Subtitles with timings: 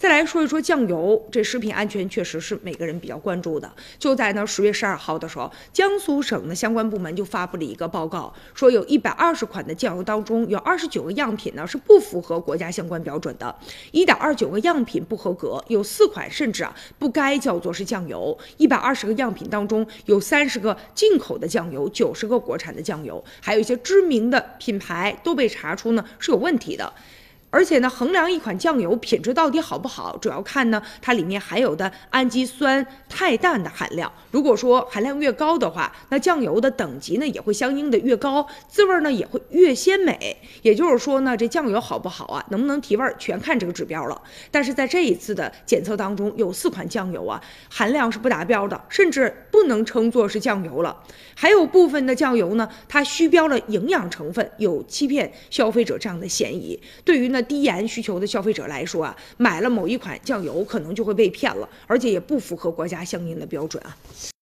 [0.00, 3.70] 再来说一说酱油，这食品安全确实是每个人比较关注的。
[3.98, 13.54] 就在呢十月十二号的时候，江苏省的相关部门就发布了一个报告，说有一百二十款的酱油当中，有二十九个样品呢是不符合国家相关标准的，
[13.92, 18.38] 一点二九个样品不合格，有四款甚至啊不该叫做是酱油。
[18.56, 26.90] 一百二十个样品当中，有三十个进口的酱油，九十个国产的酱油，还有一些知名的品牌都被查出呢是有问题的。
[27.50, 34.10] 而且呢，衡量一款酱油品质到底好不好，主要看呢它里面含有的氨基酸肽氮的含量。
[34.30, 40.36] 如果说含量越高的话，那酱油的等级呢也会相应的越高，滋味呢也会越鲜美。
[40.62, 44.22] 也就是说呢，这酱油好不好啊，能不能提味儿，全看这个指标了。
[44.52, 50.96] 但是在这一次的检测当中，有四款酱油啊含量是不达标的，甚至不能称作是酱油了。
[51.34, 56.80] 还有部分的酱油呢，它虚标了营养成分，有欺骗消费者这样的嫌疑。
[57.04, 57.39] 对于呢。
[57.42, 63.96] 低盐需求的消费者来说啊，买了某一款酱油可能就会被骗了，而且也不符合国家相应的标准啊。